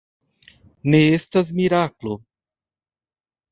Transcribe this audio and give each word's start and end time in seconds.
Ne 0.93 1.01
estas 1.17 1.53
miraklo. 1.61 2.17